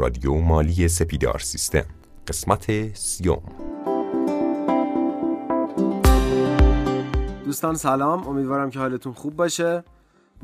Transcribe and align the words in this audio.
رادیو 0.00 0.34
مالی 0.34 0.88
سپیدار 0.88 1.38
سیستم. 1.38 1.84
قسمت 2.28 2.94
سیوم. 2.96 3.42
دوستان 7.44 7.74
سلام. 7.74 8.28
امیدوارم 8.28 8.70
که 8.70 8.78
حالتون 8.78 9.12
خوب 9.12 9.36
باشه. 9.36 9.84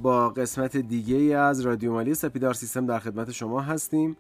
با 0.02 0.28
قسمت 0.28 0.76
دیگه 0.76 1.16
ای 1.16 1.34
از 1.34 1.60
رادیو 1.60 1.92
مالی 1.92 2.14
سپیدار 2.14 2.54
سیستم 2.54 2.86
در 2.86 2.98
خدمت 2.98 3.30
شما 3.32 3.60
هستیم. 3.60 4.16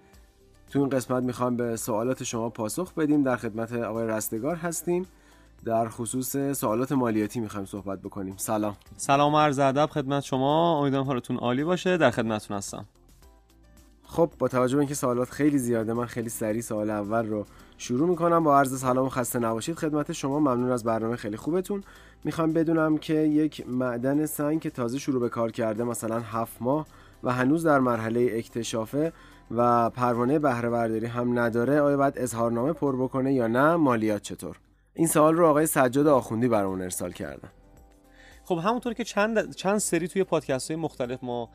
تو 0.70 0.78
این 0.78 0.88
قسمت 0.88 1.22
می‌خوام 1.22 1.56
به 1.56 1.76
سوالات 1.76 2.24
شما 2.24 2.50
پاسخ 2.50 2.94
بدیم. 2.94 3.22
در 3.22 3.36
خدمت 3.36 3.72
آقای 3.72 4.06
رستگار 4.06 4.56
هستیم. 4.56 5.06
در 5.64 5.88
خصوص 5.88 6.36
سوالات 6.36 6.92
مالیاتی 6.92 7.40
می‌خوایم 7.40 7.66
صحبت 7.66 7.98
بکنیم. 8.02 8.34
سلام. 8.36 8.76
سلام 8.96 9.36
عرض 9.36 9.58
ادب 9.58 9.86
خدمت 9.92 10.22
شما. 10.22 10.80
امیدوارم 10.80 11.06
حالتون 11.06 11.36
عالی 11.36 11.64
باشه. 11.64 11.96
در 11.96 12.10
خدمتتون 12.10 12.56
هستم. 12.56 12.86
خب 14.16 14.30
با 14.38 14.48
توجه 14.48 14.76
به 14.76 14.80
اینکه 14.80 14.94
سوالات 14.94 15.30
خیلی 15.30 15.58
زیاده 15.58 15.92
من 15.92 16.06
خیلی 16.06 16.28
سریع 16.28 16.60
سوال 16.60 16.90
اول 16.90 17.26
رو 17.26 17.46
شروع 17.78 18.08
می‌کنم. 18.08 18.44
با 18.44 18.58
عرض 18.58 18.80
سلام 18.80 19.06
و 19.06 19.08
خسته 19.08 19.38
نباشید. 19.38 19.76
خدمت 19.76 20.12
شما. 20.12 20.40
ممنون 20.40 20.70
از 20.70 20.84
برنامه 20.84 21.16
خیلی 21.16 21.36
خوبتون. 21.36 21.84
می‌خوام 22.24 22.52
بدونم 22.52 22.98
که 22.98 23.14
یک 23.14 23.68
معدن 23.68 24.26
سنگ 24.26 24.60
که 24.60 24.70
تازه 24.70 24.98
شروع 24.98 25.20
به 25.20 25.28
کار 25.28 25.50
کرده 25.52 25.84
مثلا 25.84 26.20
هفت 26.20 26.56
ماه 26.60 26.86
و 27.22 27.32
هنوز 27.32 27.66
در 27.66 27.78
مرحله 27.78 28.30
اکتشافه 28.32 29.12
و 29.50 29.90
پروانه 29.90 30.38
بهره 30.38 30.70
برداری 30.70 31.06
هم 31.06 31.38
نداره 31.38 31.80
آیا 31.80 31.96
باید 31.96 32.18
اظهارنامه 32.18 32.72
پر 32.72 32.96
بکنه 32.96 33.34
یا 33.34 33.46
نه؟ 33.46 33.76
مالیات 33.76 34.22
چطور؟ 34.22 34.56
این 34.94 35.06
سوال 35.06 35.34
رو 35.34 35.46
آقای 35.46 35.66
سجاد 35.66 36.06
آخوندی 36.06 36.48
برامون 36.48 36.82
ارسال 36.82 37.12
کردن. 37.12 37.48
خب 38.44 38.58
همونطور 38.58 38.94
که 38.94 39.04
چند 39.04 39.54
چند 39.54 39.78
سری 39.78 40.08
توی 40.08 40.24
پادکست 40.24 40.70
های 40.70 40.80
مختلف 40.80 41.24
ما 41.24 41.50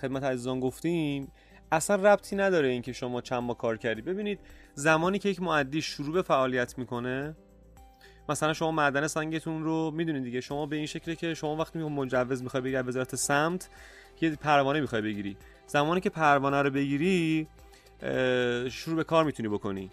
خدمت 0.00 0.22
عزیزان 0.22 0.60
گفتیم 0.60 1.32
اصلا 1.72 1.96
ربطی 1.96 2.36
نداره 2.36 2.68
اینکه 2.68 2.92
شما 2.92 3.20
چند 3.20 3.42
ماه 3.42 3.58
کار 3.58 3.76
کردی. 3.76 4.02
ببینید 4.02 4.38
زمانی 4.74 5.18
که 5.18 5.28
یک 5.28 5.42
معدی 5.42 5.82
شروع 5.82 6.12
به 6.12 6.22
فعالیت 6.22 6.78
می‌کنه 6.78 7.36
مثلا 8.28 8.52
شما 8.52 8.70
معدن 8.70 9.06
سنگتون 9.06 9.64
رو 9.64 9.90
می‌دونید 9.90 10.24
دیگه. 10.24 10.40
شما 10.40 10.66
به 10.66 10.76
این 10.76 10.86
شکلی 10.86 11.16
که 11.16 11.34
شما 11.34 11.56
وقتی 11.56 11.78
مجوز 11.78 12.42
می‌خوای 12.42 12.60
بگیری 12.60 12.82
وزارت 12.82 13.16
سمت 13.16 13.68
یه 14.20 14.30
پروانه 14.30 14.80
می‌خوای 14.80 15.02
بگیری. 15.02 15.36
زمانی 15.66 16.00
که 16.00 16.10
پروانه 16.10 16.62
رو 16.62 16.70
بگیری 16.70 17.46
شروع 18.70 18.96
به 18.96 19.04
کار 19.04 19.24
می‌تونی 19.24 19.48
بکنی. 19.48 19.90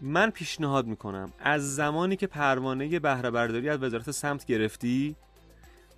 من 0.00 0.30
پیشنهاد 0.30 0.86
می‌کنم 0.86 1.32
از 1.38 1.74
زمانی 1.74 2.16
که 2.16 2.26
پروانه 2.26 2.98
بهره 2.98 3.30
برداری 3.30 3.68
از 3.68 3.82
وزارت 3.82 4.10
سمت 4.10 4.46
گرفتی 4.46 5.16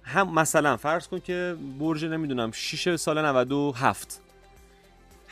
هم 0.03 0.35
مثلا 0.35 0.77
فرض 0.77 1.09
کن 1.09 1.19
که 1.19 1.57
برج 1.79 2.05
نمی‌دونم 2.05 2.51
6 2.53 2.97
سال 2.97 3.27
97 3.27 4.21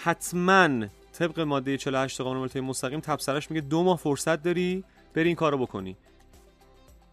حتما 0.02 0.86
طبق 1.12 1.40
ماده 1.40 1.76
48 1.76 2.20
قانون 2.20 2.38
مالیات 2.38 2.56
مستقیم 2.56 3.00
تبصرش 3.00 3.50
میگه 3.50 3.60
دو 3.60 3.82
ماه 3.82 3.96
فرصت 3.96 4.42
داری 4.42 4.84
بری 5.14 5.26
این 5.26 5.36
کارو 5.36 5.58
بکنی. 5.58 5.96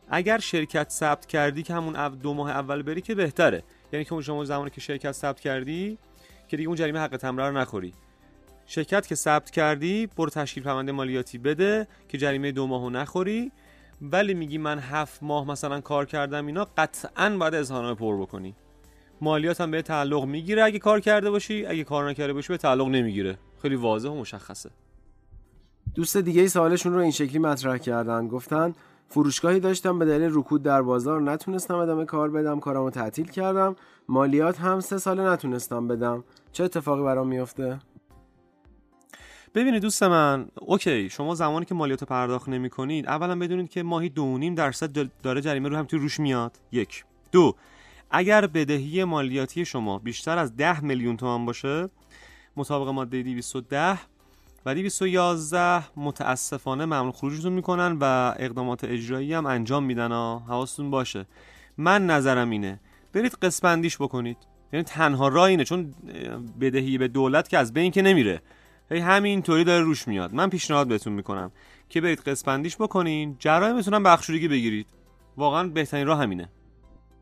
اگر 0.09 0.37
شرکت 0.37 0.89
ثبت 0.89 1.25
کردی 1.25 1.63
که 1.63 1.73
همون 1.73 2.09
دو 2.09 2.33
ماه 2.33 2.49
اول 2.49 2.81
بری 2.81 3.01
که 3.01 3.15
بهتره. 3.15 3.63
یعنی 3.93 4.05
که 4.05 4.21
شما 4.21 4.45
زمانی 4.45 4.69
که 4.69 4.81
شرکت 4.81 5.11
ثبت 5.11 5.39
کردی 5.39 5.97
که 6.47 6.57
دیگه 6.57 6.67
اون 6.67 6.77
جریمه 6.77 6.99
حق 6.99 7.17
تمره 7.17 7.49
رو 7.49 7.57
نخوری. 7.57 7.93
شرکت 8.65 9.07
که 9.07 9.15
ثبت 9.15 9.51
کردی 9.51 10.07
برو 10.07 10.29
تشکیل 10.29 10.63
پرونده 10.63 10.91
مالیاتی 10.91 11.37
بده 11.37 11.87
که 12.09 12.17
جریمه 12.17 12.51
دو 12.51 12.67
ماهو 12.67 12.89
نخوری. 12.89 13.51
ولی 14.01 14.33
میگی 14.33 14.57
من 14.57 14.79
هفت 14.79 15.23
ماه 15.23 15.47
مثلا 15.47 15.81
کار 15.81 16.05
کردم 16.05 16.45
اینا 16.45 16.67
قطعا 16.77 17.37
باید 17.37 17.55
اظهارنامه 17.55 17.95
پر 17.95 18.21
بکنی. 18.21 18.55
مالیات 19.21 19.61
هم 19.61 19.71
به 19.71 19.81
تعلق 19.81 20.25
می‌گیره. 20.25 20.63
اگه 20.63 20.79
کار 20.79 20.99
کرده 20.99 21.31
باشی 21.31 21.65
اگه 21.65 21.83
کار 21.83 22.09
نکرده 22.09 22.33
باشی 22.33 22.47
به 22.53 22.57
تعلق 22.57 22.87
نمی‌گیره. 22.87 23.37
خیلی 23.61 23.75
واضح 23.75 24.09
و 24.09 24.15
مشخصه. 24.15 24.69
دوست 25.95 26.17
دیگه 26.17 26.41
ای 26.41 26.47
سوالشون 26.47 26.93
رو 26.93 26.99
این 26.99 27.11
شکلی 27.11 27.39
مطرح 27.39 27.77
کردن. 27.77 28.27
گفتن 28.27 28.73
فروشگاهی 29.07 29.59
داشتم 29.59 29.99
به 29.99 30.05
دلیل 30.05 30.29
رکود 30.33 30.63
در 30.63 30.81
بازار 30.81 31.21
نتونستم 31.21 31.75
ادامه 31.75 32.05
کار 32.05 32.29
بدم 32.29 32.59
کارمو 32.59 32.89
تعطیل 32.89 33.27
کردم. 33.27 33.75
مالیات 34.09 34.59
هم 34.59 34.79
سه 34.79 34.97
ساله 34.97 35.23
نتونستم 35.23 35.87
بدم. 35.87 36.23
چه 36.51 36.63
اتفاقی 36.63 37.03
برام 37.03 37.27
میفته 37.27 37.79
ببینید 39.55 39.81
دوست 39.81 40.03
من 40.03 40.47
اوکی 40.55 41.09
شما 41.09 41.35
زمانی 41.35 41.65
که 41.65 41.75
مالیات 41.75 42.03
پرداخت 42.03 42.49
نمی 42.49 42.69
کنید 42.69 43.07
اولا 43.07 43.39
بدونید 43.39 43.69
که 43.69 43.83
ماهی 43.83 44.09
دو 44.09 44.37
نیم 44.37 44.55
درصد 44.55 45.09
داره 45.23 45.41
جریمه 45.41 45.69
رو 45.69 45.75
هم 45.75 45.85
توی 45.85 45.99
روش 45.99 46.19
میاد. 46.19 46.59
یک. 46.71 47.05
دو 47.31 47.55
اگر 48.17 48.47
بدهی 48.47 49.03
مالیاتی 49.03 49.65
شما 49.65 49.99
بیشتر 49.99 50.37
از 50.37 50.55
10 50.55 50.83
میلیون 50.83 51.17
تومان 51.17 51.45
باشه 51.45 51.89
مطابق 52.57 52.87
ماده 52.87 53.23
210 53.23 53.99
و 54.65 54.75
211 54.75 55.83
متاسفانه 55.99 56.85
معمول 56.85 57.11
خروجتون 57.11 57.53
می‌کنن 57.53 57.97
و 58.01 58.35
اقدامات 58.39 58.83
اجرایی 58.83 59.33
هم 59.33 59.45
انجام 59.45 59.83
میدن 59.83 60.11
ها 60.11 60.43
حواستون 60.47 60.91
باشه. 60.91 61.25
من 61.77 62.05
نظرم 62.05 62.49
اینه. 62.49 62.79
برید 63.13 63.33
قسمندیش 63.33 63.97
بکنید. 63.97 64.37
یعنی 64.73 64.83
تنها 64.83 65.27
راه 65.27 65.45
اینه 65.45 65.63
چون 65.63 65.93
بدهی 66.61 66.97
به 66.97 67.07
دولت 67.07 67.49
که 67.49 67.57
از 67.57 67.73
بین 67.73 67.91
که 67.91 68.01
نمیره. 68.01 68.41
هی 68.91 68.99
همین 68.99 69.41
طوری 69.41 69.63
داره 69.63 69.83
روش 69.83 70.07
میاد. 70.07 70.33
من 70.33 70.49
پیشنهاد 70.49 70.87
بهتون 70.87 71.13
می‌کنم 71.13 71.51
که 71.89 72.01
برید 72.01 72.19
قسمندیش 72.19 72.75
بکنین. 72.75 73.35
جرایمتون 73.39 74.03
بخشورگی 74.03 74.47
بگیرید. 74.47 74.87
واقعا 75.37 75.67
بهترین 75.67 76.07
راه 76.07 76.21
همینه. 76.21 76.49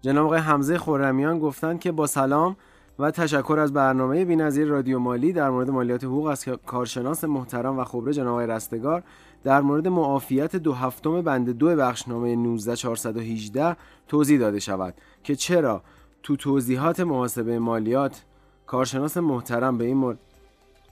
جناب 0.04 0.26
آقای 0.26 0.40
حمزه 0.40 0.78
خورمیان 0.78 1.40
گفتند 1.40 1.80
که 1.80 1.92
با 1.92 2.08
سلام 2.08 2.56
و 3.00 3.12
تشکر 3.12 3.60
از 3.60 3.74
برنامه 3.74 4.26
بینظیر 4.26 4.68
رادیو 4.68 5.00
مالی 5.00 5.34
در 5.34 5.50
مورد 5.50 5.70
مالیات 5.70 6.04
حقوق 6.04 6.26
از 6.26 6.46
کارشناس 6.66 7.24
محترم 7.24 7.80
و 7.80 7.84
خبره 7.84 8.14
جناب 8.14 8.28
آقای 8.28 8.48
رستگار 8.48 9.04
در 9.44 9.62
مورد 9.62 9.88
معافیت 9.88 10.56
دو 10.56 10.74
هفتم 10.74 11.22
بند 11.22 11.50
دو 11.50 11.76
بخشنامه 11.76 12.36
19418 12.36 13.76
توضیح 14.08 14.40
داده 14.40 14.60
شود 14.60 14.94
که 15.24 15.36
چرا 15.36 15.82
تو 16.24 16.36
توضیحات 16.36 17.00
محاسبه 17.00 17.60
مالیات 17.60 18.24
کارشناس 18.68 19.18
محترم 19.18 19.78
به 19.78 19.86
این 19.86 19.98
مورد 19.98 20.20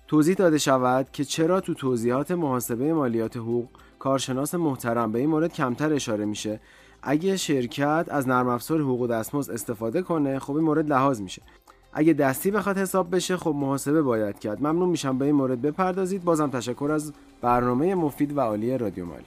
توضیح 0.07 0.35
داده 0.35 0.57
شود 0.57 1.07
که 1.13 1.23
چرا 1.23 1.61
تو 1.61 1.73
توضیحات 1.73 2.31
محاسبه 2.31 2.93
مالیات 2.93 3.37
حقوق 3.37 3.67
کارشناس 3.99 4.55
محترم 4.55 5.11
به 5.11 5.19
این 5.19 5.29
مورد 5.29 5.53
کمتر 5.53 5.93
اشاره 5.93 6.25
میشه. 6.25 6.59
اگه 7.03 7.37
شرکت 7.37 8.05
از 8.09 8.27
نرم 8.27 8.47
افزار 8.47 8.81
حقوق 8.81 9.07
دستمزد 9.11 9.51
استفاده 9.51 10.01
کنه 10.01 10.39
خب 10.39 10.55
این 10.55 10.65
مورد 10.65 10.89
لحاظ 10.89 11.21
میشه. 11.21 11.41
اگه 11.93 12.13
دستی 12.13 12.51
بخواد 12.51 12.77
حساب 12.77 13.15
بشه 13.15 13.37
خب 13.37 13.55
محاسبه 13.57 14.01
باید 14.01 14.39
کرد. 14.39 14.59
ممنون 14.59 14.89
میشم 14.89 15.17
به 15.17 15.25
این 15.25 15.35
مورد 15.35 15.61
بپردازید. 15.61 16.23
بازم 16.23 16.49
تشکر 16.49 16.91
از 16.93 17.13
برنامه 17.41 17.95
مفید 17.95 18.37
و 18.37 18.41
عالی 18.41 18.77
رادیو 18.77 19.05
مالی. 19.05 19.23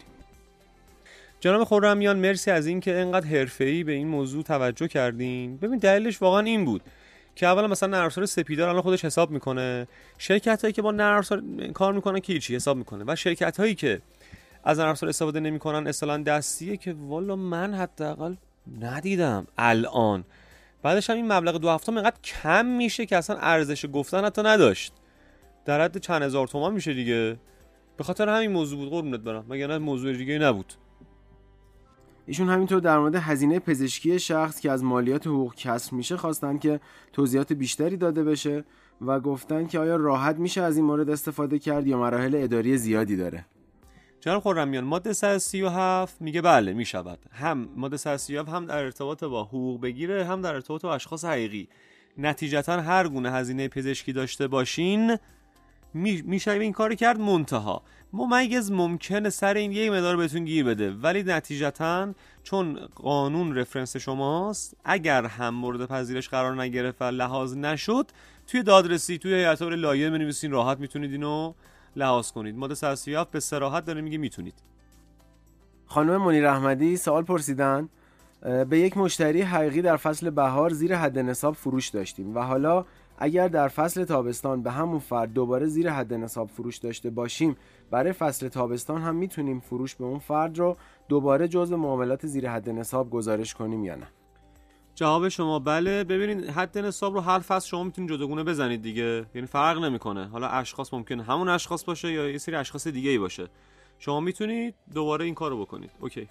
جناب 1.41 1.65
خورمیان 1.65 2.19
مرسی 2.19 2.51
از 2.51 2.67
اینکه 2.67 2.99
اینقدر 2.99 3.27
حرفه‌ای 3.27 3.85
به 3.85 3.93
این 3.93 4.09
موضوع 4.09 4.43
توجه 4.43 4.89
کردین. 4.89 5.57
ببین 5.57 5.79
دلیلش 5.79 6.23
واقعا 6.23 6.41
این 6.41 6.65
بود 6.65 6.83
که 7.35 7.47
اولا 7.47 7.67
مثلا 7.67 7.89
نرم 7.89 8.07
افزار 8.07 8.27
سپیدار 8.27 8.69
الان 8.69 8.83
خودش 8.83 9.05
حساب 9.05 9.31
می‌کنه. 9.31 9.89
شرکت 10.19 10.63
هایی 10.63 10.73
که 10.73 10.83
با 10.83 10.93
نرم 10.93 11.23
کار 11.73 11.93
می‌کنن 11.93 12.21
که 12.21 12.33
هیچی 12.33 12.55
حساب 12.55 12.77
می‌کنه. 12.77 13.05
و 13.07 13.17
شرکت 13.17 13.61
هایی 13.61 13.75
که 13.75 14.01
از 14.65 14.79
نرم 14.79 14.89
افزار 14.89 15.09
استفاده 15.09 15.41
نمی‌کنن. 15.41 15.87
اصلا 15.87 16.23
دستیه 16.23 16.77
که 16.77 16.93
والا 16.93 17.37
من 17.37 17.75
حداقل 17.75 18.35
ندیدم 18.81 19.47
الان. 19.59 20.25
بعدش 20.83 21.11
هم 21.11 21.17
این 21.17 21.33
مبلغ 21.33 21.57
دو 21.57 21.71
هفتم 21.71 21.95
اینقدر 21.95 22.17
کم 22.25 22.67
میشه 22.67 23.07
که 23.07 23.17
اصلا 23.17 23.37
ارزش 23.37 23.87
گفتن 23.93 24.25
حتی 24.25 24.43
نداشت. 24.43 24.93
در 25.65 25.81
حد 25.81 25.99
چند 25.99 26.23
هزار 26.23 26.47
تومان 26.47 26.75
میشه 26.75 26.95
دیگه. 26.95 27.37
به 27.97 28.05
خاطر 28.05 28.29
همین 28.29 28.53
موضوع 28.53 28.79
بود. 28.79 28.91
قربونت 28.91 29.21
برم. 29.21 29.45
مگر 29.49 29.67
نه 29.67 29.79
موضوع 29.79 30.13
دیگه 30.13 30.39
نبود. 30.39 30.75
ایشون 32.27 32.49
همینطور 32.49 32.81
در 32.81 32.99
مورد 32.99 33.15
هزینه 33.15 33.59
پزشکی 33.59 34.19
شخص 34.19 34.61
که 34.61 34.71
از 34.71 34.85
مالیات 34.85 35.27
حقوق 35.27 35.55
کسر 35.55 35.95
میشه 35.95 36.17
خواستن 36.17 36.59
که 36.59 36.81
توضیحات 37.13 37.53
بیشتری 37.53 37.97
داده 37.97 38.25
بشه 38.25 38.65
و 39.01 39.21
گفتن 39.21 39.67
که 39.67 39.79
آیا 39.79 39.97
راحت 39.97 40.37
میشه 40.37 40.63
از 40.63 40.77
این 40.77 40.87
مورد 40.87 41.11
استفاده 41.11 41.59
کرد 41.59 41.87
یا 41.87 41.99
مراحل 41.99 42.35
اداری 42.35 42.79
زیادی 42.79 43.17
داره. 43.17 43.45
جناب 44.25 44.43
خرمیان 44.43 44.85
ماده 44.85 45.13
137 45.13 46.23
میگه 46.23 46.41
بله 46.41 46.73
می‌شود. 46.73 47.19
هم 47.33 47.69
ماده 47.77 47.97
137 47.97 48.49
هم 48.49 48.67
در 48.67 48.79
ارتباط 48.79 49.25
با 49.25 49.45
حقوق 49.45 49.81
بگیره 49.81 50.25
هم 50.25 50.43
در 50.43 50.55
ارتباط 50.55 50.83
با 50.83 50.95
اشخاص 50.95 51.25
حقیقی. 51.25 51.69
نتیجتا 52.19 52.81
هر 52.81 53.09
گونه 53.09 53.33
هزینه 53.33 53.69
پزشکی 53.69 54.13
داشته 54.13 54.47
باشین 54.47 55.17
میشه 55.95 56.51
این 56.51 56.73
کار 56.73 56.95
کرد 56.95 57.21
منتها. 57.21 57.83
ممیز 58.13 58.73
ممکنه 58.73 59.31
سر 59.31 59.55
این 59.55 59.73
یه 59.73 59.91
مدار 59.91 60.17
بهتون 60.17 60.45
گیر 60.45 60.65
بده 60.65 60.91
ولی 60.91 61.23
نتیجتا 61.23 62.15
چون 62.43 62.79
قانون 62.95 63.57
رفرنس 63.57 63.97
شماست 63.97 64.77
اگر 64.85 65.27
هم 65.27 65.55
مورد 65.55 65.87
پذیرش 65.87 66.29
قرار 66.29 66.63
نگرفت 66.63 67.03
و 67.03 67.05
لحاظ 67.05 67.57
نشد 67.57 68.07
توی 68.47 68.63
دادرسی 68.63 69.19
توی 69.19 69.35
هیئت 69.35 69.63
لایه 69.63 70.11
بنویسین 70.11 70.51
راحت 70.51 70.79
می‌تونید 70.79 71.13
اینو 71.13 71.55
لحاظ 71.97 72.31
کنید. 72.31 72.57
ماده 72.57 72.75
137 72.75 73.31
به 73.31 73.41
سراحت 73.41 73.85
داره 73.85 74.01
میگه 74.01 74.19
می‌تونید. 74.19 74.55
خانم 75.87 76.17
منیر 76.17 76.47
احمدی 76.47 76.97
سوال 76.97 77.23
پرسیدن 77.23 77.89
به 78.69 78.79
یک 78.79 78.97
مشتری 78.97 79.43
حقیقی 79.43 79.83
در 79.83 79.97
فصل 79.97 80.31
بهار 80.31 80.71
زیر 80.71 80.97
حد 80.97 81.19
نصاب 81.19 81.55
فروش 81.55 81.89
داشتیم 81.89 82.37
و 82.37 82.41
حالا 82.41 82.85
اگر 83.19 83.49
در 83.49 83.69
فصل 83.69 84.05
تابستان 84.05 84.63
به 84.63 84.71
همون 84.71 84.99
فرد 84.99 85.33
دوباره 85.33 85.67
زیر 85.67 85.91
حد 85.91 86.15
نصاب 86.15 86.49
فروش 86.49 86.77
داشته 86.77 87.11
باشیم 87.11 87.57
برای 87.91 88.13
فصل 88.13 88.49
تابستان 88.49 89.03
هم 89.03 89.17
می‌تونیم 89.17 89.61
فروش 89.61 89.95
به 89.95 90.05
اون 90.05 90.19
فرد 90.19 90.59
رو 90.59 90.77
دوباره 91.09 91.49
جزء 91.49 91.77
معاملات 91.77 92.27
زیر 92.27 92.51
حد 92.51 92.71
نصاب 92.71 93.11
گزارش 93.11 93.55
کنیم 93.55 93.85
یا 93.85 93.95
نه؟ 93.95 94.07
جواب 94.95 95.29
شما 95.29 95.59
بله. 95.59 96.05
ببینید 96.05 96.51
حد 96.51 96.79
نصاب 96.79 97.15
رو 97.15 97.21
هر 97.21 97.39
فصل 97.39 97.69
شما 97.69 97.85
می‌تونید 97.85 98.11
جداگونه 98.11 98.45
بزنید 98.45 98.83
دیگه. 98.83 99.27
یعنی 99.35 99.47
فرق 99.47 99.79
نمی‌کنه. 99.85 100.29
حالا 100.29 100.49
اشخاص 100.49 100.95
ممکنه 100.95 101.23
همون 101.23 101.49
اشخاص 101.49 101.85
باشه 101.85 102.13
یا 102.13 102.31
یه 102.31 102.39
سری 102.39 102.57
اشخاص 102.57 102.87
دیگه 102.87 103.11
ای 103.11 103.19
باشه. 103.19 103.49
شما 103.99 104.21
می‌تونید 104.21 104.75
دوباره 104.95 105.25
این 105.25 105.35
کارو 105.35 105.61
بکنید. 105.61 105.91
اوکی. 106.01 106.29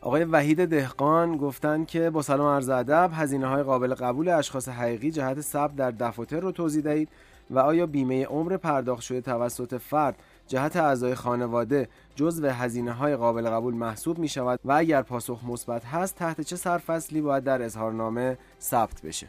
آقای 0.00 0.24
وحید 0.24 0.64
دهقان 0.64 1.36
گفتن 1.36 1.84
که 1.84 2.10
با 2.10 2.22
سلام 2.22 2.46
عرض 2.46 2.68
ادب 2.68 3.10
هزینه 3.14 3.46
های 3.46 3.62
قابل 3.62 3.94
قبول 3.94 4.28
اشخاص 4.28 4.68
حقیقی 4.68 5.10
جهت 5.10 5.40
ثبت 5.40 5.76
در 5.76 5.90
دفاتر 5.90 6.40
رو 6.40 6.52
توضیح 6.52 6.82
دهید 6.82 7.08
و 7.50 7.58
آیا 7.58 7.86
بیمه 7.86 8.24
عمر 8.24 8.56
پرداخت 8.56 9.02
شده 9.02 9.20
توسط 9.20 9.74
فرد 9.74 10.16
جهت 10.48 10.76
اعضای 10.76 11.14
خانواده 11.14 11.88
جزو 12.16 12.46
هزینه 12.46 12.92
های 12.92 13.16
قابل 13.16 13.50
قبول 13.50 13.74
محسوب 13.74 14.18
می 14.18 14.28
شود 14.28 14.60
و 14.64 14.72
اگر 14.72 15.02
پاسخ 15.02 15.40
مثبت 15.44 15.84
هست 15.84 16.14
تحت 16.14 16.40
چه 16.40 16.56
سرفصلی 16.56 17.20
باید 17.20 17.44
در 17.44 17.62
اظهارنامه 17.62 18.38
ثبت 18.60 19.02
بشه؟ 19.02 19.28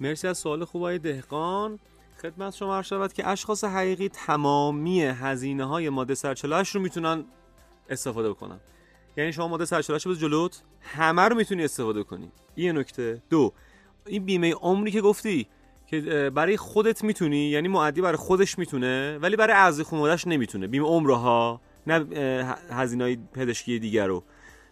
مرسی 0.00 0.28
از 0.28 0.38
سوال 0.38 0.64
خوب 0.64 0.82
های 0.82 0.98
دهقان. 0.98 1.78
خدمت 2.22 2.54
شما 2.54 2.76
عرض 2.76 2.86
شود 2.86 3.12
که 3.12 3.28
اشخاص 3.28 3.64
حقیقی 3.64 4.08
تمامی 4.08 5.02
هزینه 5.02 5.64
های 5.64 5.88
ماده 5.88 6.14
سرچلاش 6.14 6.74
رو 6.74 6.80
می‌تونن 6.80 7.24
استفاده 7.90 8.30
بکنن. 8.30 8.60
یعنی 9.16 9.32
شما 9.32 9.48
ماده 9.48 9.64
سرچلاش 9.64 10.06
بده 10.06 10.16
جلوت 10.16 10.62
همه 10.80 11.22
رو 11.22 11.36
می‌تونی 11.36 11.64
استفاده 11.64 12.02
کنی. 12.02 12.32
این 12.54 12.78
نکته. 12.78 13.22
دو 13.30 13.52
این 14.06 14.24
بیمه 14.24 14.54
عمری 14.54 14.90
که 14.90 15.00
گفتی 15.00 15.46
که 15.90 16.30
برای 16.34 16.56
خودت 16.56 17.04
می‌تونی 17.04 17.50
یعنی 17.50 17.68
معدی 17.68 18.00
برای 18.00 18.16
خودش 18.16 18.58
می‌تونه 18.58 19.18
ولی 19.22 19.36
برای 19.36 19.56
اعضای 19.56 19.84
خانواده‌اش 19.84 20.26
نمی‌تونه. 20.26 20.66
بیمه 20.66 20.86
عمرها 20.86 21.60
نه 21.86 22.06
هزینه 22.70 23.04
های 23.04 23.18
پزشکی 23.32 23.78
دیگر 23.78 24.06
رو. 24.06 24.24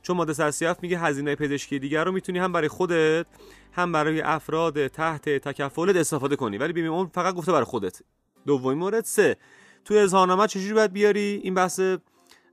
چون 0.02 0.16
ماده 0.16 0.32
137 0.32 0.82
میگه 0.82 0.98
هزینه 0.98 1.34
پزشکی 1.34 1.78
دیگر 1.78 2.04
رو 2.04 2.12
می‌تونی 2.12 2.38
هم 2.38 2.52
برای 2.52 2.68
خودت 2.68 3.26
هم 3.72 3.92
برای 3.92 4.20
افراد 4.20 4.86
تحت 4.86 5.28
تکفلت 5.28 5.96
استفاده 5.96 6.36
کنی. 6.36 6.58
ولی 6.58 6.72
بیمه 6.72 6.88
عمر 6.88 7.08
فقط 7.14 7.34
گفته 7.34 7.52
برای 7.52 7.64
خودت. 7.64 8.02
دومین 8.46 8.78
مورد. 8.78 9.04
سه 9.04 9.36
تو 9.84 9.94
اظهارنامه 9.94 10.46
چجوری 10.46 10.74
باید 10.74 10.92
بیاری؟ 10.92 11.40
این 11.42 11.54
بحث 11.54 11.80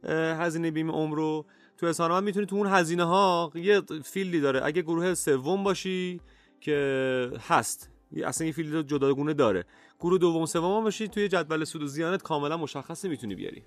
هزینه 0.10 0.72
بیمه 0.72 0.94
عمر 0.94 1.16
رو. 1.16 1.46
تو 1.78 1.86
اظهارنامه 1.86 2.26
می‌تونی 2.26 2.46
تو 2.46 2.56
اون 2.56 2.68
هزینه 2.68 3.04
ها 3.04 3.52
یه 3.56 3.82
فیلدی 4.04 4.42
داره. 4.42 4.66
اگه 4.66 4.82
گروه 4.82 5.14
سوم 5.14 5.64
باشی 5.64 6.22
که 6.62 7.32
هست 7.48 7.95
اصلا 8.26 8.46
این 8.46 8.54
فیلد 8.54 8.88
جداگونه 8.88 9.34
داره. 9.34 9.66
گروه 10.00 10.20
دوم 10.20 10.46
سوم 10.46 10.84
باشی 10.84 11.08
توی 11.08 11.28
جدول 11.28 11.64
سود 11.64 11.84
و 11.84 11.88
زیانت 11.88 12.22
کاملا 12.22 12.58
مشخصی 12.58 13.10
می‌تونی 13.10 13.36
بیاری. 13.36 13.64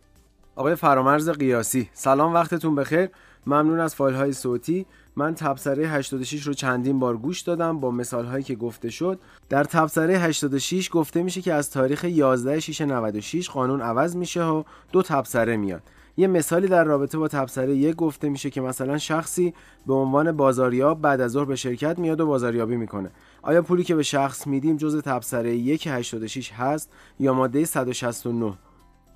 آقای 0.57 0.75
فرامرز 0.75 1.31
قیاسی 1.31 1.91
سلام 1.93 2.35
وقتتون 2.35 2.75
بخیر. 2.75 3.09
ممنون 3.47 3.81
از 3.81 3.95
فایل 3.95 4.15
های 4.15 4.33
صوتی. 4.33 4.87
من 5.17 5.35
تبصره 5.35 5.89
86 5.89 6.43
رو 6.43 6.55
چندین 6.55 6.99
بار 6.99 7.17
گوش 7.17 7.41
دادم 7.41 7.81
با 7.81 7.91
مثال 7.91 8.25
هایی 8.25 8.45
که 8.45 8.55
گفته 8.55 8.91
شد. 8.91 9.19
در 9.49 9.65
تبصره 9.65 10.19
86 10.19 10.91
گفته 10.93 11.23
میشه 11.23 11.41
که 11.41 11.55
از 11.55 11.71
تاریخ 11.71 12.05
11 12.05 12.61
6 12.61 12.81
96 12.81 13.51
قانون 13.51 13.81
عوض 13.81 14.17
میشه 14.17 14.45
و 14.45 14.63
دو 14.93 15.03
تبصره 15.03 15.57
میاد. 15.57 15.83
یه 16.19 16.27
مثالی 16.27 16.69
در 16.69 16.85
رابطه 16.85 17.19
با 17.19 17.29
تبصره 17.29 17.75
یک 17.75 17.97
گفته 17.97 18.29
میشه 18.29 18.51
که 18.51 18.61
مثلا 18.61 18.99
شخصی 18.99 19.55
به 19.87 19.95
عنوان 19.95 20.33
بازاریاب 20.33 21.01
بعد 21.01 21.21
از 21.21 21.31
ظهر 21.31 21.45
به 21.45 21.57
شرکت 21.57 21.99
میاد 21.99 22.21
و 22.21 22.27
بازاریابی 22.27 22.77
می‌کنه. 22.77 23.11
آیا 23.43 23.63
پولی 23.63 23.85
که 23.85 23.95
به 23.95 24.03
شخص 24.03 24.47
میدیم 24.47 24.77
جز 24.77 25.03
تبصره 25.03 25.57
یک 25.57 25.89
86 25.89 26.53
هست 26.53 26.91
یا 27.21 27.33
ماده 27.35 27.65
169 27.65 28.53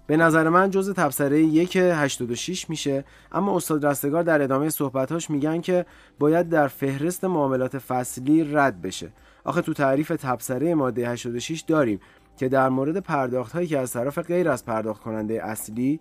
به 0.06 0.16
نظر 0.16 0.48
من 0.48 0.70
جز 0.70 0.92
تبصره 0.92 1.42
یک 1.42 1.76
86 1.76 2.70
میشه 2.70 3.04
اما 3.32 3.56
استاد 3.56 3.86
رستگار 3.86 4.22
در 4.22 4.42
ادامه 4.42 4.70
صحبتاش 4.70 5.30
میگن 5.30 5.60
که 5.60 5.86
باید 6.18 6.48
در 6.48 6.68
فهرست 6.68 7.24
معاملات 7.24 7.78
فصلی 7.78 8.44
رد 8.44 8.82
بشه. 8.82 9.12
آخه 9.44 9.62
تو 9.62 9.72
تعریف 9.72 10.08
تبصره 10.08 10.74
ماده 10.74 11.08
86 11.08 11.60
داریم 11.60 12.00
که 12.36 12.48
در 12.48 12.68
مورد 12.68 12.96
پرداخت 12.96 13.52
هایی 13.52 13.66
که 13.66 13.78
از 13.78 13.92
طرف 13.92 14.18
غیر 14.18 14.48
از 14.48 14.64
پرداخت 14.64 15.02
کننده 15.02 15.44
اصلی 15.44 16.00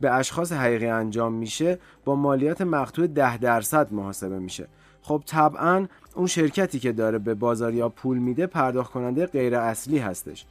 به 0.00 0.10
اشخاص 0.10 0.52
حقیقی 0.52 0.86
انجام 0.86 1.32
میشه 1.32 1.78
با 2.04 2.14
مالیات 2.14 2.62
مقطوع 2.62 3.06
10 3.06 3.38
درصد 3.38 3.92
محاسبه 3.92 4.38
میشه. 4.38 4.68
خب 5.02 5.22
طبعا 5.26 5.86
اون 6.14 6.26
شرکتی 6.26 6.78
که 6.78 6.92
داره 6.92 7.18
به 7.18 7.34
بازاریا 7.34 7.88
پول 7.88 8.18
میده 8.18 8.46
پرداخت 8.46 8.92
کننده 8.92 9.26
غیر 9.26 9.56
اصلی 9.56 9.98
هستش. 9.98 10.44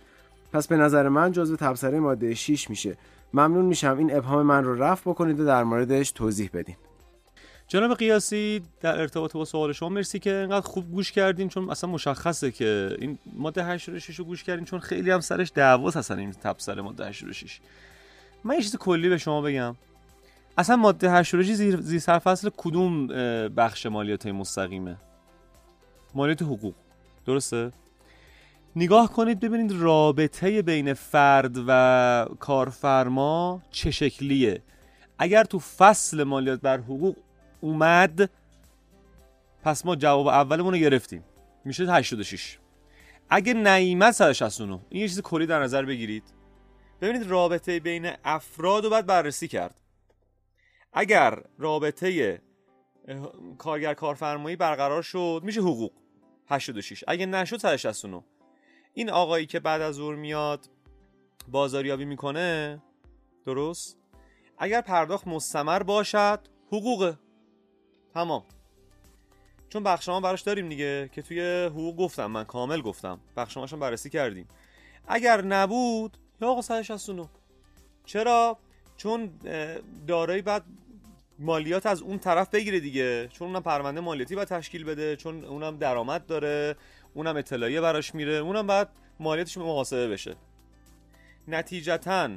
پس 0.54 0.68
به 0.68 0.78
نظر 0.78 1.10
من 1.10 1.32
جزو 1.32 1.56
تبصره 1.56 2.00
ماده 2.00 2.34
6 2.34 2.70
میشه. 2.70 2.98
ممنون 3.34 3.66
میشم 3.66 3.98
این 3.98 4.16
ابهام 4.16 4.46
من 4.46 4.64
رو 4.64 4.84
رفع 4.84 5.10
بکنید 5.10 5.40
و 5.40 5.46
در 5.46 5.64
موردش 5.64 6.12
توضیح 6.12 6.50
بدین. 6.54 6.76
جناب 7.68 7.98
قیاسی 7.98 8.62
در 8.82 9.02
ارتباط 9.02 9.34
با 9.34 9.46
سوال 9.46 9.74
شما 9.74 9.90
مرسی 9.90 10.20
که 10.20 10.36
اینقدر 10.36 10.68
خوب 10.68 10.92
گوش 10.92 11.12
کردین 11.12 11.50
چون 11.50 11.70
اصلا 11.70 11.90
مشخصه 11.90 12.52
که 12.52 12.98
این 13.00 13.18
ماده 13.34 13.64
86 13.64 14.20
رو 14.20 14.26
گوش 14.26 14.44
کردین 14.44 14.66
چون 14.66 14.80
خیلی 14.80 15.12
هم 15.12 15.20
سرش 15.20 15.52
دعواست 15.56 15.98
اصلا 15.98 16.18
این 16.18 16.32
تبصره 16.32 16.82
ماده 16.82 17.08
86 17.08 17.60
من 18.46 18.56
یه 18.56 18.62
چیز 18.62 18.76
کلی 18.76 19.10
به 19.10 19.18
شما 19.18 19.42
بگم. 19.42 19.76
اصلا 20.58 20.76
ماده 20.76 21.12
86 21.12 21.54
زیر, 21.54 21.82
زیر 21.82 22.00
سرفصل 22.00 22.50
کدوم 22.58 23.08
بخش 23.48 23.86
مالیات 23.86 24.26
مستقیمه؟ 24.26 24.98
مالیات 26.14 26.42
حقوق. 26.42 26.74
درسته؟ 27.26 27.72
نگاه 28.76 29.14
کنید 29.14 29.40
ببینید 29.40 29.72
رابطه 29.72 30.62
بین 30.62 30.94
فرد 30.94 31.56
و 31.68 32.26
کارفرما 32.40 33.62
چه 33.72 33.92
شکلیه. 33.92 34.62
اگر 35.20 35.44
تو 35.44 35.60
فصل 35.60 36.24
مالیات 36.24 36.62
بر 36.62 36.78
حقوق 36.78 37.16
اومد 37.62 38.30
پس 39.64 39.86
ما 39.86 39.96
جواب 39.96 40.28
اولمون 40.28 40.74
رو 40.74 40.80
گرفتیم. 40.80 41.24
میشه 41.66 41.92
86 41.92 42.58
اگه 43.30 43.54
نیمت 43.54 44.12
169 44.12 44.80
این 44.90 45.02
یه 45.02 45.08
چیز 45.08 45.22
کلی 45.22 45.46
در 45.46 45.64
نظر 45.64 45.86
بگیرید. 45.86 46.24
ببینید 47.02 47.28
رابطه 47.28 47.80
بین 47.80 48.12
افراد 48.24 48.84
رو 48.84 48.90
باید 48.90 49.06
بررسی 49.06 49.48
کرد. 49.48 49.76
اگر 50.94 51.44
رابطه 51.58 52.42
کارگر 53.58 53.94
کارفرمایی 53.94 54.56
برقرار 54.56 55.02
شد 55.02 55.42
میشه 55.44 55.62
حقوق. 55.62 55.92
86 56.50 57.04
اگه 57.08 57.26
نشد 57.26 57.58
169 57.58 58.24
این 58.94 59.10
آقایی 59.10 59.46
که 59.46 59.60
بعد 59.60 59.82
از 59.82 59.96
ظهر 59.96 60.16
میاد 60.16 60.70
بازاریابی 61.48 62.06
می‌کنه 62.06 62.82
درست؟ 63.46 63.98
اگر 64.58 64.82
پرداخت 64.82 65.28
مستمر 65.28 65.84
باشد 65.84 66.40
حقوقه 66.68 67.20
تمام. 68.14 68.44
چون 69.70 69.84
بخشما 69.84 70.20
براش 70.20 70.42
داریم 70.42 70.70
دیگه 70.70 71.10
که 71.14 71.22
توی 71.22 71.66
حقوق 71.66 71.96
گفتم 71.96 72.26
من 72.26 72.44
کامل 72.44 72.82
گفتم. 72.82 73.20
بخشماشون 73.38 73.80
بررسی 73.80 74.10
کردیم. 74.10 74.48
اگر 75.08 75.42
نبود 75.42 76.18
یا 76.42 76.48
آقا 76.50 76.62
169 76.62 77.30
چرا؟ 78.06 78.58
چون 78.98 79.30
دارایی 80.08 80.42
بعد 80.42 80.64
مالیات 81.40 81.86
از 81.86 82.02
اون 82.02 82.20
طرف 82.20 82.50
بگیره 82.50 82.80
دیگه. 82.80 83.28
چون 83.28 83.48
اونم 83.48 83.64
پرونده 83.64 84.02
مالیاتی 84.02 84.36
باید 84.36 84.48
تشکیل 84.48 84.84
بده 84.84 85.16
چون 85.16 85.46
اونم 85.46 85.78
درآمد 85.78 86.26
داره 86.26 86.76
اونم 87.14 87.38
اطلاعیه 87.38 87.82
براش 87.82 88.16
میره 88.16 88.34
اونم 88.34 88.68
بعد 88.68 88.90
مالیاتش 89.20 89.58
محاسبه 89.58 90.08
بشه. 90.08 90.36
نتیجتا 91.48 92.30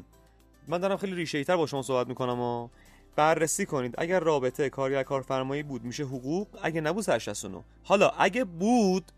من 0.68 0.78
دارم 0.78 0.96
خیلی 0.96 1.14
ریشه 1.14 1.44
تر 1.44 1.56
با 1.56 1.66
شما 1.66 1.82
صحبت 1.82 2.08
می‌کنم 2.08 2.40
و 2.40 2.68
بررسی 3.16 3.66
کنید. 3.66 3.94
اگر 3.98 4.20
رابطه 4.20 4.70
کارگر 4.70 5.02
کارفرمایی 5.02 5.62
بود 5.62 5.84
میشه 5.84 6.02
حقوق؟ 6.02 6.48
اگه 6.62 6.80
نبود 6.80 7.04
169 7.04 7.64
حالا 7.84 8.08
اگه 8.08 8.44
بود 8.44 9.12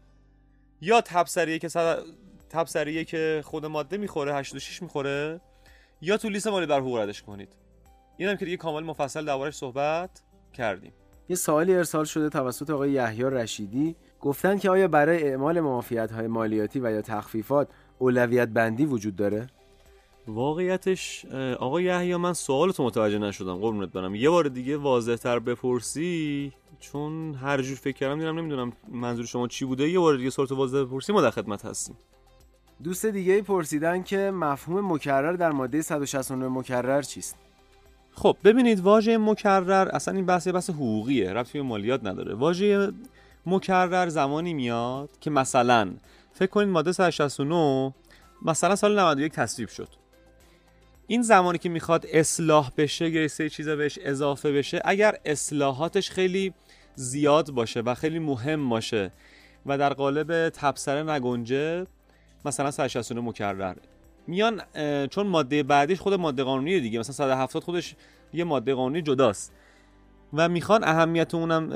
یا 0.81 1.01
تبصریه 1.01 1.59
که 1.59 1.69
صد... 2.53 2.59
تبصریه 2.59 3.05
که 3.05 3.43
خود 3.45 3.67
ماده 3.67 3.97
می‌خوره 3.97 4.35
86 4.35 4.83
می‌خوره. 4.83 5.41
یا 6.01 6.17
تو 6.17 6.29
لیست 6.29 6.47
مالی 6.47 6.67
در 6.67 6.81
حقوق 6.81 6.99
ردش 6.99 7.23
کنید. 7.23 7.57
اینم 8.17 8.37
که 8.37 8.45
دیگه 8.45 8.57
کامل 8.57 8.83
مفصل 8.83 9.25
دربارش 9.25 9.55
صحبت 9.55 10.23
کردیم. 10.53 10.93
یه 11.29 11.37
سوالی 11.37 11.75
ارسال 11.75 12.05
شده 12.05 12.29
توسط 12.29 12.71
آقای 12.71 12.91
یحیی 12.91 13.23
رشیدی. 13.23 13.97
گفتن 14.21 14.59
که 14.59 14.71
آیا 14.71 14.89
برای 14.89 15.23
اعمال 15.23 15.61
معافیت 15.61 16.13
های 16.13 16.27
مالیاتی 16.27 16.81
و 16.81 16.91
یا 16.91 17.03
تخفیفات 17.03 17.69
اولویت 17.99 18.49
بندی 18.49 18.85
وجود 18.85 19.17
داره؟ 19.17 19.47
واقعیتش 20.29 21.27
آقای 21.59 21.85
یحیی 21.85 22.17
من 22.17 22.33
سوالتو 22.33 22.85
متوجه 22.85 23.19
نشدم. 23.19 23.57
قربونت 23.57 23.93
برم. 23.93 24.15
یه 24.15 24.31
بار 24.31 24.45
دیگه 24.45 24.77
واضح 24.77 25.17
تر 25.17 25.39
بپرسی 25.39 26.53
چون 26.81 27.35
هر 27.35 27.63
جور 27.63 27.77
فکر 27.77 27.97
کردم 27.97 28.19
دیدم 28.19 28.39
نمی‌دونم 28.39 28.73
منظور 28.89 29.27
شما 29.27 29.49
چی 29.49 29.65
بوده. 29.65 29.89
یه 29.89 29.99
بار 29.99 30.17
دیگه 30.17 30.31
سوالتو 30.31 30.57
واضح 30.57 30.79
بپرسی 30.79 31.13
ما 31.13 31.21
در 31.21 31.31
خدمت 31.31 31.65
هستیم. 31.65 31.97
دوست 32.85 33.07
دیگه 33.07 33.43
پرسیدن 33.43 34.03
که 34.03 34.31
مفهوم 34.35 34.93
مکرر 34.93 35.33
در 35.33 35.51
ماده 35.51 35.83
169 35.83 36.49
مکرر 36.49 37.03
چیست؟ 37.03 37.37
خب 38.13 38.37
ببینید 38.45 38.81
واژه 38.81 39.19
مکرر 39.19 39.89
اصلا 39.89 40.15
این 40.15 40.27
بحث 40.27 40.49
بحث 40.49 40.71
حقوقیه 40.71 41.33
ربطی 41.33 41.59
به 41.59 41.65
مالیات 41.65 42.07
نداره. 42.07 42.35
واژه 42.35 42.93
مکرر 43.47 44.09
زمانی 44.09 44.55
میاد 44.55 45.11
که 45.21 45.31
مثلا 45.31 45.91
فکر 46.33 46.51
کنید 46.51 46.69
ماده 46.69 46.93
169 46.93 47.95
مثلا 48.43 48.77
سال 48.77 48.99
91 48.99 49.33
تصویب 49.33 49.69
شد. 49.69 49.89
این 51.07 51.23
زمانی 51.23 51.59
که 51.59 51.69
می‌خواد 51.69 52.07
اصلاح 52.13 52.71
بشه 52.77 53.11
یا 53.11 53.29
سه 53.29 53.49
چیزا 53.49 53.77
بهش 53.77 53.99
اضافه 54.03 54.53
بشه 54.53 54.83
اگر 54.85 55.17
اصلاحاتش 55.25 56.11
خیلی 56.11 56.55
زیاد 56.95 57.51
باشه 57.51 57.81
و 57.81 57.95
خیلی 57.95 58.19
مهم 58.19 58.69
باشه 58.69 59.13
و 59.67 59.79
در 59.79 59.93
قالب 59.93 60.49
تبصره 60.49 61.03
نگنجه 61.03 61.87
مثلا 62.45 62.71
169 62.71 63.21
مکرر. 63.21 63.75
میان 64.27 64.63
چون 65.07 65.27
ماده 65.27 65.63
بعدیش 65.63 66.01
خود 66.01 66.15
ماده 66.15 66.43
قانونی 66.43 66.81
دیگه 66.81 66.99
مثلا 66.99 67.13
170 67.13 67.63
خودش 67.63 67.95
یه 68.33 68.45
ماده 68.45 68.75
قانونی 68.75 69.03
جداست. 69.03 69.53
و 70.33 70.49
می‌خوان 70.49 70.85
اهمیت 70.85 71.35
اونم 71.35 71.73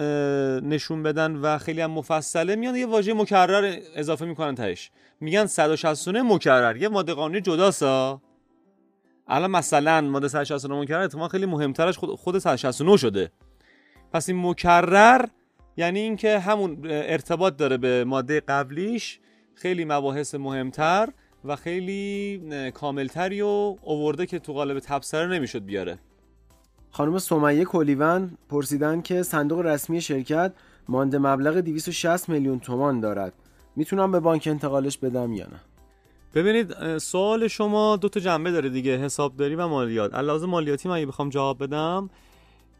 نشون 0.68 1.02
بدن 1.02 1.36
و 1.36 1.58
خیلی 1.58 1.80
هم 1.80 1.90
مفصله. 1.90 2.56
میان 2.56 2.76
یه 2.76 2.86
واژه 2.86 3.14
مکرر 3.14 3.76
اضافه 3.94 4.24
می‌کنن 4.24 4.54
تهش. 4.54 4.90
میگن 5.20 5.46
169 5.46 6.22
مکرر. 6.22 6.76
یه 6.76 6.88
ماده 6.88 7.14
قانونی 7.14 7.40
جداست 7.40 7.82
الان 9.28 9.50
مثلا 9.50 10.00
ماده 10.00 10.28
169 10.28 10.80
مکرر 10.80 11.00
اتفاقا 11.00 11.28
خیلی 11.28 11.46
مهمترش 11.46 11.98
خود, 11.98 12.10
خود 12.10 12.38
169 12.38 12.96
شده. 12.96 13.30
پس 14.12 14.28
این 14.28 14.46
مکرر 14.46 15.26
یعنی 15.76 16.00
اینکه 16.00 16.38
همون 16.38 16.78
ارتباط 16.84 17.56
داره 17.56 17.76
به 17.76 18.04
ماده 18.04 18.40
قبلیش 18.40 19.20
خیلی 19.54 19.84
مباحث 19.84 20.34
مهمتر 20.34 21.08
و 21.44 21.56
خیلی 21.56 22.42
کاملتری 22.74 23.42
و 23.42 23.76
اوورده 23.82 24.26
که 24.26 24.38
تو 24.38 24.52
قالب 24.52 24.78
تبصره 24.78 25.26
نمی‌شد 25.26 25.64
بیاره. 25.64 25.98
خانم 26.90 27.18
سمیه 27.18 27.64
کلیون 27.64 28.38
پرسیدن 28.48 29.02
که 29.02 29.22
صندوق 29.22 29.60
رسمی 29.60 30.00
شرکت 30.00 30.52
مانده 30.88 31.18
مبلغ 31.18 31.56
260 31.56 32.28
میلیون 32.28 32.60
تومان 32.60 33.00
دارد. 33.00 33.32
می‌تونم 33.76 34.12
به 34.12 34.20
بانک 34.20 34.48
انتقالش 34.50 34.98
بدم 34.98 35.32
یا 35.32 35.46
نه؟ 35.46 35.60
ببینید 36.34 36.98
سوال 36.98 37.48
شما 37.48 37.96
دو 37.96 38.08
تا 38.08 38.20
جنبه 38.20 38.50
داره 38.50 38.68
دیگه 38.68 38.98
حسابداری 38.98 39.54
و 39.54 39.68
مالیات. 39.68 40.14
علاوه 40.14 40.46
مالیاتی 40.46 40.88
من 40.88 40.96
اگه 40.96 41.06
بخوام 41.06 41.28
جواب 41.28 41.62
بدم 41.62 42.10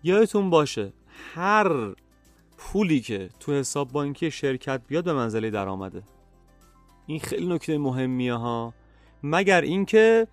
یادتون 0.03 0.51
باشه 0.51 0.93
هر 1.35 1.95
پولی 2.59 3.01
که 3.01 3.29
تو 3.41 3.53
حساب 3.53 3.93
بانکی 3.93 4.31
شرکت 4.31 4.81
بیاد 4.89 5.05
به 5.05 5.13
منزله 5.13 5.51
درآمده. 5.51 6.03
این 7.07 7.21
خیلی 7.21 7.47
نکته 7.47 7.79
مهمیه 7.79 8.35
ها. 8.35 8.75
مگر 9.23 9.61
اینکه 9.61 10.27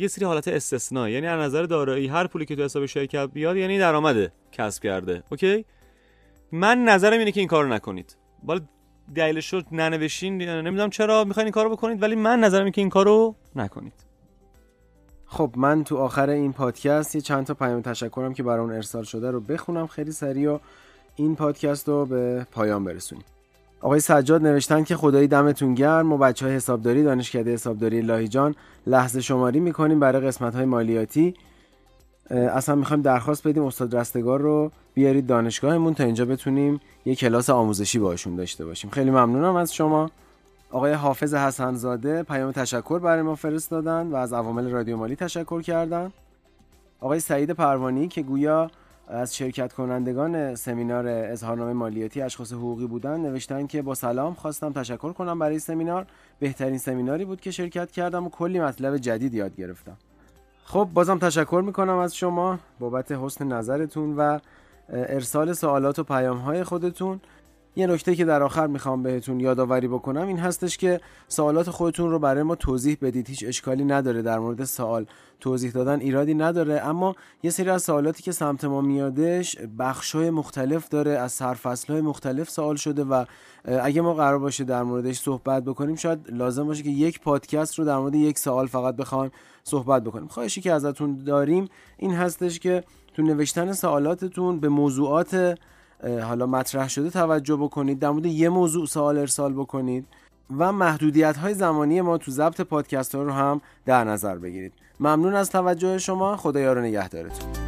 یه 0.00 0.08
سری 0.08 0.24
حالت 0.24 0.48
استثنا 0.48 1.08
یعنی 1.08 1.26
از 1.26 1.40
نظر 1.40 1.62
دارایی 1.62 2.06
هر 2.06 2.26
پولی 2.26 2.44
که 2.44 2.56
تو 2.56 2.62
حساب 2.62 2.86
شرکت 2.86 3.30
بیاد 3.32 3.56
یعنی 3.56 3.78
درآمده 3.78 4.32
کسب 4.52 4.82
کرده. 4.82 5.22
اوکی؟ 5.30 5.64
من 6.52 6.84
نظرم 6.84 7.18
اینه 7.18 7.32
که 7.32 7.40
این 7.40 7.48
کارو 7.48 7.68
نکنید. 7.68 8.16
بالا 8.42 8.60
دلیلش 9.14 9.52
رو 9.52 9.62
ننوشین 9.72 10.42
نمی‌دونم 10.42 10.90
چرا 10.90 11.24
می‌خواین 11.24 11.46
این 11.46 11.52
کارو 11.52 11.70
بکنید 11.70 12.02
ولی 12.02 12.16
من 12.16 12.40
نظرم 12.40 12.60
اینه 12.60 12.70
که 12.70 12.80
این 12.80 12.90
کارو 12.90 13.34
نکنید. 13.56 13.92
خب 15.26 15.54
من 15.56 15.84
تو 15.84 15.96
آخر 15.96 16.30
این 16.30 16.52
پادکست 16.52 17.14
یه 17.14 17.20
چند 17.20 17.46
تا 17.46 17.54
پیام 17.54 17.82
تشکرم 17.82 18.34
که 18.34 18.42
برای 18.42 18.60
اون 18.60 18.72
ارسال 18.72 19.04
شده 19.04 19.30
رو 19.30 19.40
بخونم 19.40 19.86
خیلی 19.86 20.12
سریع 20.12 20.50
و 20.50 20.58
این 21.16 21.36
پادکست 21.36 21.88
رو 21.88 22.06
به 22.06 22.46
پایان 22.52 22.84
برسونیم. 22.84 23.24
آقای 23.80 24.00
سجاد 24.00 24.42
نوشتن 24.42 24.84
که 24.84 24.96
خدایی 24.96 25.28
دمتون 25.28 25.74
گرم. 25.74 26.12
و 26.12 26.18
بچه 26.18 26.46
های 26.46 26.54
حسابداری 26.54 27.02
دانشکده 27.02 27.52
حسابداری 27.52 28.00
لاهیجان 28.00 28.54
لحظه 28.86 29.20
شماری 29.20 29.60
می‌کنیم 29.60 30.00
برای 30.00 30.26
قسمت 30.26 30.54
های 30.54 30.64
مالیاتی 30.64 31.34
اصلا 32.30 32.74
می‌خوایم 32.74 33.02
درخواست 33.02 33.48
بدیم 33.48 33.64
استاد 33.64 33.96
رستگار 33.96 34.40
رو 34.40 34.70
بیارید 34.94 35.26
دانشگاهمون 35.26 35.94
تا 35.94 36.04
اینجا 36.04 36.24
بتونیم 36.24 36.80
یه 37.04 37.14
کلاس 37.14 37.50
آموزشی 37.50 37.98
باشون 37.98 38.36
داشته 38.36 38.64
باشیم. 38.64 38.90
خیلی 38.90 39.10
ممنونم 39.10 39.56
از 39.56 39.74
شما. 39.74 40.10
آقای 40.70 40.92
حافظ 40.92 41.34
حسنزاده 41.34 42.22
پیام 42.22 42.52
تشکر 42.52 42.98
برای 42.98 43.22
ما 43.22 43.34
فرستادن 43.34 44.06
و 44.06 44.16
از 44.16 44.32
عوامل 44.32 44.70
رادیو 44.70 44.96
مالی 44.96 45.16
تشکر 45.16 45.62
کردن. 45.62 46.12
آقای 47.00 47.20
سعید 47.20 47.50
پروانی 47.50 48.08
که 48.08 48.22
گویا 48.22 48.70
از 49.10 49.36
شرکت 49.36 49.72
کنندگان 49.72 50.54
سمینار 50.54 51.06
اظهارنامه 51.08 51.72
مالیاتی 51.72 52.22
اشخاص 52.22 52.52
حقوقی 52.52 52.86
بودن 52.86 53.20
نوشتن 53.20 53.66
که 53.66 53.82
با 53.82 53.94
سلام 53.94 54.34
خواستم 54.34 54.72
تشکر 54.72 55.12
کنم 55.12 55.38
برای 55.38 55.58
سمینار. 55.58 56.06
بهترین 56.38 56.78
سمیناری 56.78 57.24
بود 57.24 57.40
که 57.40 57.50
شرکت 57.50 57.90
کردم 57.90 58.26
و 58.26 58.30
کلی 58.30 58.60
مطلب 58.60 58.96
جدید 58.96 59.34
یاد 59.34 59.56
گرفتم. 59.56 59.96
خب 60.64 60.88
بازم 60.94 61.18
تشکر 61.18 61.62
می‌کنم 61.66 61.96
از 61.96 62.16
شما 62.16 62.58
بابت 62.78 63.12
حسن 63.12 63.46
نظرتون 63.46 64.16
و 64.16 64.38
ارسال 64.88 65.52
سوالات 65.52 65.98
و 65.98 66.02
پیام 66.04 66.38
های 66.38 66.64
خودتون. 66.64 67.20
یه 67.78 67.86
نکته 67.86 68.14
که 68.14 68.24
در 68.24 68.42
آخر 68.42 68.66
می‌خوام 68.66 69.02
بهتون 69.02 69.40
یادآوری 69.40 69.88
بکنم 69.88 70.26
این 70.26 70.38
هستش 70.38 70.76
که 70.76 71.00
سوالات 71.28 71.70
خودتون 71.70 72.10
رو 72.10 72.18
برای 72.18 72.42
ما 72.42 72.54
توضیح 72.54 72.98
بدید. 73.02 73.28
هیچ 73.28 73.44
اشکالی 73.48 73.84
نداره 73.84 74.22
در 74.22 74.38
مورد 74.38 74.64
سوال 74.64 75.06
توضیح 75.40 75.70
دادن 75.70 76.00
ایرادی 76.00 76.34
نداره. 76.34 76.80
اما 76.80 77.14
یه 77.42 77.50
سری 77.50 77.70
از 77.70 77.82
سوالاتی 77.82 78.22
که 78.22 78.32
سمت 78.32 78.64
ما 78.64 78.80
میادش 78.80 79.56
بخشای 79.78 80.30
مختلف 80.30 80.88
داره 80.88 81.10
از 81.10 81.32
سرفصلهای 81.32 82.00
مختلف 82.00 82.50
سوال 82.50 82.76
شده 82.76 83.04
و 83.04 83.24
اگه 83.64 84.00
ما 84.00 84.14
قرار 84.14 84.38
باشه 84.38 84.64
در 84.64 84.82
موردش 84.82 85.20
صحبت 85.20 85.64
بکنیم 85.64 85.96
شاید 85.96 86.30
لازم 86.30 86.66
باشه 86.66 86.82
که 86.82 86.90
یک 86.90 87.20
پادکست 87.20 87.78
رو 87.78 87.84
در 87.84 87.96
مورد 87.96 88.14
یک 88.14 88.38
سوال 88.38 88.66
فقط 88.66 88.96
بخوایم 88.96 89.30
صحبت 89.64 90.04
بکنیم. 90.04 90.28
خواهشی 90.28 90.60
که 90.60 90.72
ازتون 90.72 91.16
داریم 91.16 91.68
این 91.96 92.14
هستش 92.14 92.58
که 92.58 92.84
تو 93.14 93.22
نوشتن 93.22 93.72
سوالاتتون 93.72 94.60
به 94.60 94.68
موضوعات 94.68 95.58
حالا 96.04 96.46
مطرح 96.46 96.88
شده 96.88 97.10
توجه 97.10 97.56
بکنید 97.56 97.98
در 97.98 98.10
مورد 98.10 98.26
یه 98.26 98.48
موضوع 98.48 98.86
سوال 98.86 99.18
ارسال 99.18 99.52
بکنید 99.52 100.06
و 100.56 100.72
محدودیت 100.72 101.36
های 101.36 101.54
زمانی 101.54 102.00
ما 102.00 102.18
تو 102.18 102.30
ضبط 102.30 102.60
پادکست 102.60 103.14
ها 103.14 103.22
رو 103.22 103.32
هم 103.32 103.60
در 103.86 104.04
نظر 104.04 104.38
بگیرید. 104.38 104.72
ممنون 105.00 105.34
از 105.34 105.50
توجه 105.50 105.98
شما. 105.98 106.36
خدایا 106.36 106.72
رو 106.72 106.80
نگهدارتون. 106.80 107.67